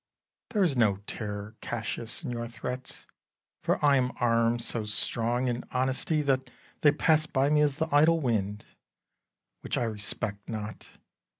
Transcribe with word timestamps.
There 0.49 0.63
is 0.63 0.75
no 0.75 0.95
terror, 1.05 1.55
Cassius, 1.61 2.23
in 2.23 2.31
your 2.31 2.47
threats, 2.47 3.05
For 3.61 3.77
I 3.85 3.97
am 3.97 4.11
arm'd 4.19 4.63
so 4.63 4.83
strong 4.83 5.47
in 5.47 5.63
honesty 5.69 6.23
That 6.23 6.49
they 6.81 6.91
pass 6.91 7.27
by 7.27 7.49
me 7.51 7.61
as 7.61 7.75
the 7.75 7.87
idle 7.95 8.19
wind, 8.19 8.65
Which 9.59 9.77
I 9.77 9.83
respect 9.83 10.49
not. 10.49 10.89